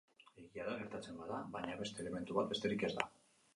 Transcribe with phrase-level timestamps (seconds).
[0.43, 3.09] Egia da, gertatzen da, baina beste elementu bat besterik ez da.